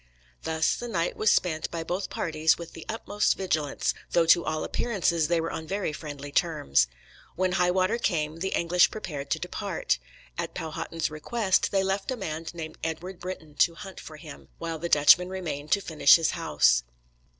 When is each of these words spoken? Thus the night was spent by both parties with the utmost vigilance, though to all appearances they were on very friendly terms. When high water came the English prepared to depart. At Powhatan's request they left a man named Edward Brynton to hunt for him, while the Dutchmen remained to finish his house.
Thus 0.41 0.75
the 0.75 0.87
night 0.87 1.15
was 1.15 1.31
spent 1.31 1.69
by 1.69 1.83
both 1.83 2.09
parties 2.09 2.57
with 2.57 2.73
the 2.73 2.87
utmost 2.89 3.37
vigilance, 3.37 3.93
though 4.13 4.25
to 4.25 4.43
all 4.43 4.63
appearances 4.63 5.27
they 5.27 5.39
were 5.39 5.51
on 5.51 5.67
very 5.67 5.93
friendly 5.93 6.31
terms. 6.31 6.87
When 7.35 7.51
high 7.51 7.69
water 7.69 7.99
came 7.99 8.37
the 8.39 8.47
English 8.55 8.89
prepared 8.89 9.29
to 9.29 9.37
depart. 9.37 9.99
At 10.39 10.55
Powhatan's 10.55 11.11
request 11.11 11.71
they 11.71 11.83
left 11.83 12.09
a 12.09 12.17
man 12.17 12.47
named 12.51 12.79
Edward 12.83 13.19
Brynton 13.19 13.53
to 13.59 13.75
hunt 13.75 13.99
for 13.99 14.17
him, 14.17 14.47
while 14.57 14.79
the 14.79 14.89
Dutchmen 14.89 15.29
remained 15.29 15.71
to 15.73 15.81
finish 15.81 16.15
his 16.15 16.31
house. 16.31 16.81